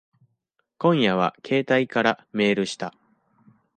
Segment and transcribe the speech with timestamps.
[0.79, 2.95] 今夜は携帯からメールした。